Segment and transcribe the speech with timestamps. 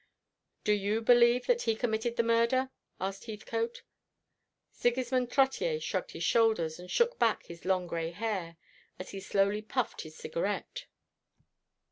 [0.63, 3.83] "Do you believe that he committed the murder?" asked Heathcote.
[4.71, 8.57] Sigismond Trottier shrugged his shoulders, and shook back his long gray hair,
[8.97, 10.87] as he slowly puffed his cigarette.